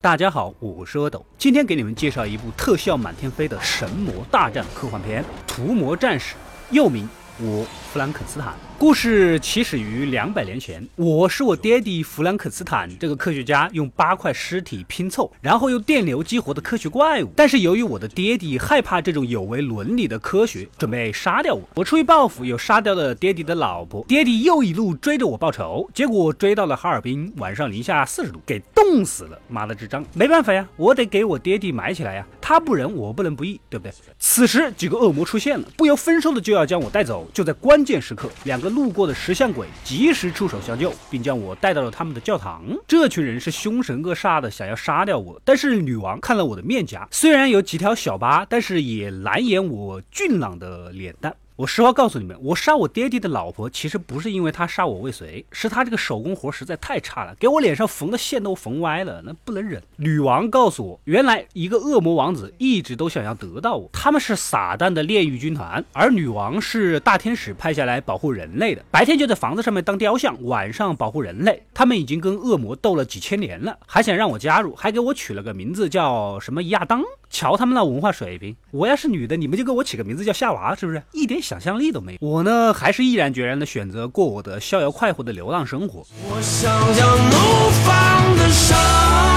[0.00, 6.34] 大家好，我是阿斗，今天给你们介绍一部特效满天飞的神魔大战科幻片《屠魔战士》，
[6.70, 7.04] 又名
[7.40, 8.48] 《我弗兰肯斯坦》。
[8.78, 17.32] 故事起始于两百年前，我是我爹地弗兰肯斯坦这个科学家用八块尸体拼凑，然后用电流激活的科学怪物。
[17.36, 21.62] 但是由于我的爹地害怕这种有违伦理的科学，准备杀掉我。
[21.74, 24.04] 我出于报复，又杀掉了爹地的老婆。
[24.08, 29.38] 爹地又一路追着我报仇，结果追到了哈尔滨，晚上零下四十度，给冻死了。
[29.48, 30.04] 妈的智障！
[30.14, 32.26] 没办法呀，我得给我爹地埋起来呀。
[32.48, 33.92] 他不仁，我不能不义，对不对？
[34.18, 37.28] 此时几个恶魔出现了，不由分说的就要将我带走。
[37.34, 38.70] 就在关键时刻，两个。
[38.70, 42.64] 路过的石像鬼及时出手相救，并将我带到了他们的教堂。
[42.86, 45.38] 这群人是凶神恶煞的，想要杀掉我。
[45.44, 51.34] 但是女王看了我的面颊，虽然有几条小疤，但是也难掩我俊朗的脸蛋。
[51.58, 59.82] 我实话告诉你们，我杀我爹地的老婆，其实不是因为他杀我未遂，是他这个手工活实在太差了，给我脸上缝的线都缝歪了，那不能忍。
[59.96, 71.60] 女王告诉我，原来一个恶魔王子一直都想要得到我，他们是撒旦的炼狱军团，而女王是大天使派下来保护人类的，白天就在房子上面当雕像，晚上保护人类。
[71.74, 77.02] 他们已经跟恶魔斗了几千年了，还想让我加入，还给我取了个名字叫什么亚当。
[77.30, 81.02] 瞧他们那文化水平，我要是女的，你们就给我起个名字叫夏娃，是不是？
[81.12, 82.18] 一点想象力都没有。
[82.20, 86.06] 我呢，还是毅然决然的选择过我的逍遥快活的流浪生活。
[86.24, 89.27] 我想要怒放的生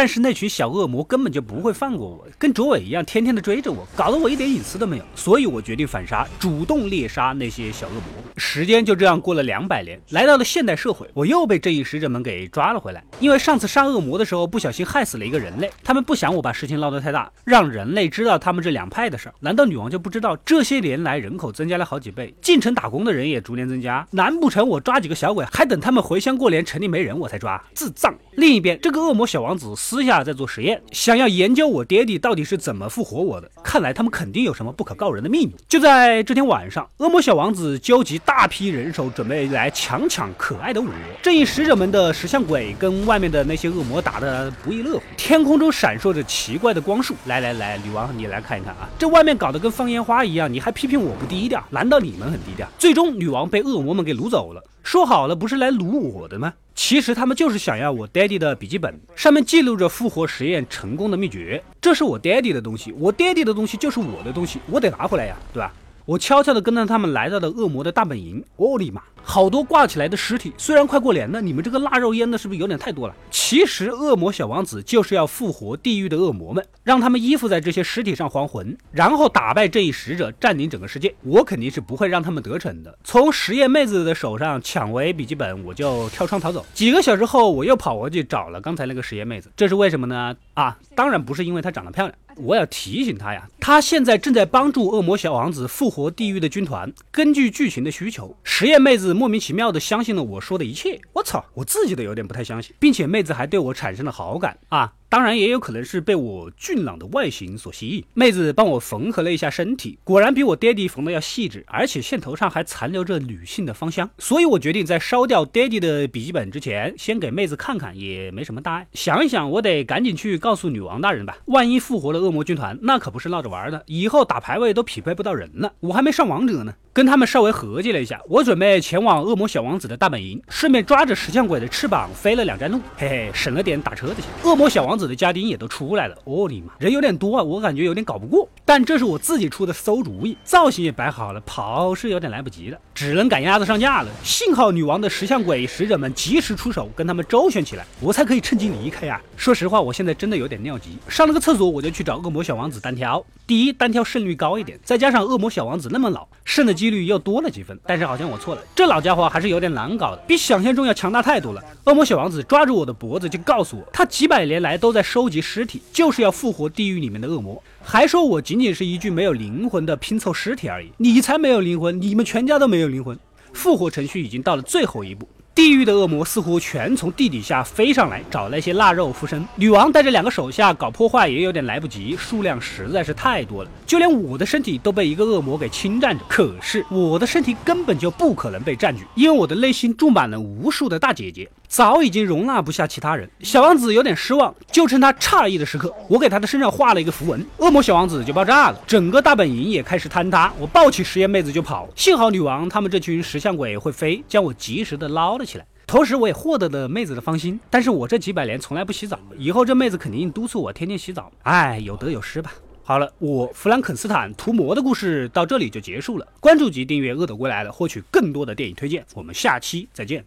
[0.00, 5.04] 但是那群小恶魔根本就不会放过我，跟卓伟一样，天天的追着我，搞得我一点隐私都没有。
[5.14, 8.02] 所以我决定反杀，主动猎杀那些小恶魔。
[8.38, 13.04] 时间就这样过了两百年，来到了现代社会，我又被正义使者们给抓了回来。
[13.18, 19.34] 因为上次杀恶魔的时候不小心害死了一个人类，他们不想我把事情闹得太大，让人类知道他们这两派的事儿。
[19.40, 24.08] 难道女王就不知道这些年来人口增加了好几倍，进城打工的人也逐年增加？
[24.12, 27.62] 难不成我抓几个小鬼，还等他们回乡过年，城里没人我才抓？
[27.74, 28.14] 智障！
[28.36, 29.74] 另一边，这个恶魔小王子。
[29.90, 33.50] 私下在做实验，想要研究我爹地到底是怎么复活我的。
[33.60, 35.52] 看来他们肯定有什么不可告人的秘密。
[35.68, 40.86] 就在这天晚上，恶魔小王子纠集大批人手，准备来强抢可爱的我。
[41.20, 45.02] 正义使者们的石像鬼跟外面的那些恶魔打得不亦乐乎。
[45.16, 47.16] 天空中闪烁着奇怪的光束。
[47.26, 51.60] 来来来，女王，你来看一看啊，这外面搞得跟放烟花一样，你还批评我不低调？
[51.68, 52.68] 难道你们很低调？
[52.78, 54.62] 最终，女王被恶魔们给掳走了。
[54.84, 56.54] 说好了不是来掳我的吗？
[56.74, 61.62] 其实他们就是想要我爹地的笔记本，上面记录着复活实验成功的秘诀。
[61.80, 65.72] 这是我爹地的东西，我爹地的东西就是我的东西，我得拿回来呀，对吧？
[66.10, 68.44] 我悄悄地跟着他们来到了恶魔的大本营。
[68.56, 69.00] 我的妈！
[69.22, 73.14] 好多挂起来的尸体，虽然快过年了，你们这个腊肉腌的是不是有点太多了？
[73.30, 81.14] 其实恶魔小王子就是要复活地狱的恶魔们，让他们依附在这些尸体上还魂，然后打败这一使者，占领整个世界。
[81.22, 82.98] 我肯定是不会让他们得逞的。
[83.04, 86.66] 从实验妹子的手上抢回笔记本，我就跳窗逃走。
[86.74, 90.34] 几个小时后，我又跑过去找了刚才那个实验妹子，这是为什么呢？
[90.54, 92.18] 啊，当然不是因为她长得漂亮。
[92.42, 96.92] 我要提醒他呀，他现在正在帮助恶魔小王子复活地狱的军团。
[97.10, 99.14] 根据剧情的需求，实验妹子。
[99.14, 104.94] 莫名其妙的相信了我说的一切，我操，我自己都有点不太相信，并且妹子还对我产生了好感啊。
[105.10, 108.04] 当然也有可能是被我俊朗的外形所吸引。
[108.14, 114.08] 妹子帮我缝合了一下身体，果然比我爹地缝的要细致，而且线头上还残留着女性的芳香。
[114.18, 118.86] 所以我决定在烧掉爹地的笔记本之前，先给妹子看看，也没什么大碍。
[118.92, 121.38] 想一想，我得赶紧去告诉女王大人吧。
[121.46, 125.72] 万一复活了恶魔军团，那可不是闹着玩的，以后打排位都匹配不到人了。
[125.80, 126.72] 我还没上王者呢。
[126.92, 134.24] 跟他们稍微合计了一下，我准备前往恶魔小王子的大本营，顺便抓着石像鬼的翅膀飞了两站路，嘿嘿，省了点打车的钱。
[134.42, 138.48] 恶魔小王子的家丁也都出来了，我的妈，人有点多啊，我感觉有点搞不过。
[138.70, 144.08] 但这是我自己出的馊主意，造型也摆好了，跑是有点来不及了，只能赶鸭子上架了。
[144.22, 149.20] 幸好女王的石像鬼使者们及时出手，跟他们周旋起来，我才可以趁机离开呀。
[149.36, 153.20] 说实话，我现在真的有点尿急，上了个厕所我就去找恶魔小王子单挑。
[153.44, 157.76] 第一，单挑胜率高一点，再加上恶魔小王子那么老，胜的几率又多了几分。
[157.84, 161.60] 但是好像我错了，这老家伙还是有点难搞的，比想象中要强大太多了。
[161.86, 165.28] 恶魔小王子抓住我的脖子就告诉我，他几百年来都在收。
[165.30, 170.92] 集尸体就是要复活地狱里面的恶魔，还说我仅仅是一具没有灵魂的拼凑尸体而已。
[170.98, 173.18] 你才没有灵魂，你们全家都没有灵魂。
[173.52, 179.44] 复活程序已经到了最后一步，地狱的恶魔似乎全从地底下飞上来，找那些腊肉附身。
[179.56, 186.24] 女王带着两个手下搞破坏也有点来不及，数量实在是太多了，就连我的身体都被一个恶魔给侵占着。
[186.28, 193.28] 可是我的身体根本就不可能被占据，因为我的内心住满了无数的大姐姐，早已经容纳不下其他人。
[193.40, 200.50] 小王子有点失望，就趁他诧异的时刻，我给他的身上画了一个符文，恶魔小王子就爆炸了，整个大本营也开始坍塌。
[200.58, 205.66] 我抱起实验妹子就跑，幸好女王他们这群石像鬼会飞，将我及时的捞了起来。
[205.86, 207.58] 同时，我也获得了妹子的芳心。
[207.68, 211.32] 但是我这几百年从来不洗澡，以后这妹子肯定督促我天天洗澡。
[211.42, 212.52] 哎，有得有失吧。
[212.84, 216.26] 好了，我弗兰肯斯坦屠魔的故事到这里就结束了。
[216.40, 219.04] 关注及订阅《恶斗归来了》，获取更多的电影推荐。
[219.14, 220.24] 我们下期再见。